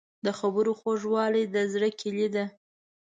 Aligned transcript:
د 0.25 0.27
خبرو 0.39 0.71
خوږوالی 0.79 1.43
د 1.53 1.55
زړه 1.73 1.89
کیلي 1.99 2.27
ده. 2.35 2.45